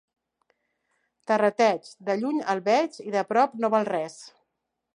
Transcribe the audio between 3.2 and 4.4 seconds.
prop no val res.